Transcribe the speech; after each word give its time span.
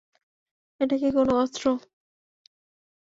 এটা 0.81 0.95
কি 0.97 1.09
কোন 1.11 1.27
অস্ত্র? 1.35 1.63